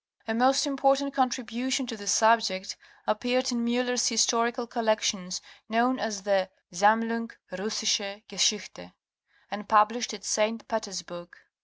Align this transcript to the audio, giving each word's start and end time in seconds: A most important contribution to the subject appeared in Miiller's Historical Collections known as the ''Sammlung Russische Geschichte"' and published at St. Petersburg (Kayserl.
A 0.27 0.33
most 0.33 0.65
important 0.65 1.13
contribution 1.13 1.85
to 1.85 1.95
the 1.95 2.07
subject 2.07 2.75
appeared 3.05 3.51
in 3.51 3.63
Miiller's 3.63 4.07
Historical 4.07 4.65
Collections 4.65 5.41
known 5.69 5.99
as 5.99 6.23
the 6.23 6.49
''Sammlung 6.73 7.29
Russische 7.51 8.23
Geschichte"' 8.27 8.93
and 9.51 9.69
published 9.69 10.11
at 10.15 10.23
St. 10.25 10.67
Petersburg 10.67 11.29
(Kayserl. 11.29 11.39